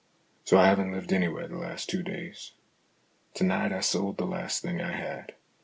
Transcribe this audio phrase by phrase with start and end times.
[0.45, 2.53] So I haven't lived anywhere the last two days.
[3.35, 5.35] To night I sold the last thing I had.